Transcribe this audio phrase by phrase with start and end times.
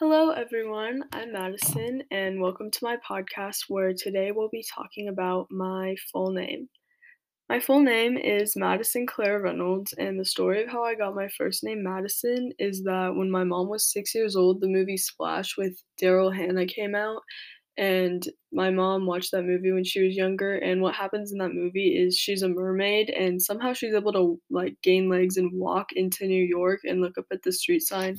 [0.00, 1.04] Hello, everyone.
[1.12, 6.32] I'm Madison, and welcome to my podcast where today we'll be talking about my full
[6.32, 6.68] name.
[7.48, 11.28] My full name is Madison Claire Reynolds, and the story of how I got my
[11.28, 15.56] first name, Madison, is that when my mom was six years old, the movie Splash
[15.56, 17.22] with Daryl Hannah came out,
[17.76, 20.56] and my mom watched that movie when she was younger.
[20.56, 24.40] And what happens in that movie is she's a mermaid, and somehow she's able to
[24.50, 28.18] like gain legs and walk into New York and look up at the street sign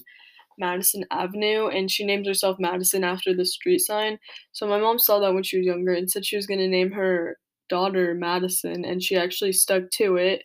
[0.58, 4.18] Madison Avenue, and she named herself Madison after the street sign.
[4.52, 6.68] So my mom saw that when she was younger and said she was going to
[6.68, 7.38] name her
[7.70, 10.44] daughter Madison, and she actually stuck to it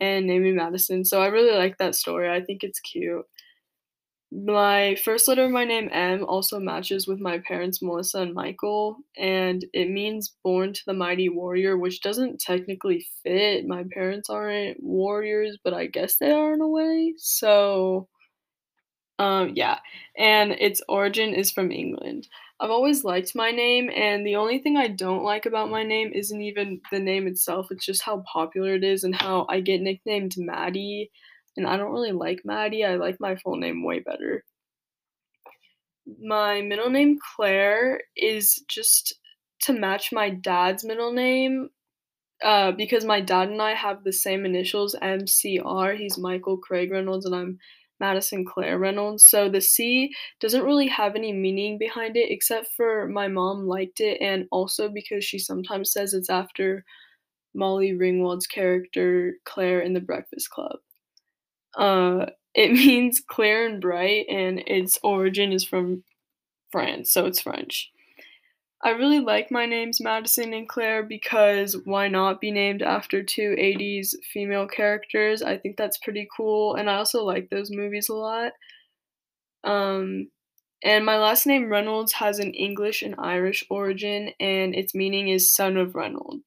[0.00, 1.04] and named me Madison.
[1.04, 2.30] So I really like that story.
[2.30, 3.24] I think it's cute.
[4.32, 8.98] My first letter of my name, M, also matches with my parents, Melissa and Michael,
[9.18, 13.66] and it means born to the mighty warrior, which doesn't technically fit.
[13.66, 17.14] My parents aren't warriors, but I guess they are in a way.
[17.16, 18.08] So
[19.20, 19.78] um, yeah,
[20.16, 22.26] and its origin is from England.
[22.58, 26.10] I've always liked my name, and the only thing I don't like about my name
[26.14, 29.82] isn't even the name itself, it's just how popular it is and how I get
[29.82, 31.10] nicknamed Maddie,
[31.58, 32.82] and I don't really like Maddie.
[32.82, 34.42] I like my full name way better.
[36.18, 39.18] My middle name, Claire, is just
[39.64, 41.68] to match my dad's middle name
[42.42, 45.98] uh, because my dad and I have the same initials, MCR.
[45.98, 47.58] He's Michael Craig Reynolds, and I'm
[48.00, 49.28] Madison Claire Reynolds.
[49.28, 54.00] So the C doesn't really have any meaning behind it except for my mom liked
[54.00, 56.84] it and also because she sometimes says it's after
[57.54, 60.78] Molly Ringwald's character Claire in The Breakfast Club.
[61.76, 66.02] Uh, it means clear and bright and its origin is from
[66.70, 67.90] France, so it's French.
[68.82, 73.54] I really like my names Madison and Claire because why not be named after two
[73.58, 75.42] 80s female characters?
[75.42, 78.52] I think that's pretty cool, and I also like those movies a lot.
[79.64, 80.30] Um,
[80.84, 85.54] and my last name Reynolds has an English and Irish origin, and its meaning is
[85.54, 86.44] son of Reynolds.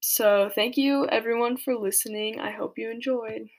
[0.00, 2.40] So, thank you everyone for listening.
[2.40, 3.50] I hope you enjoyed.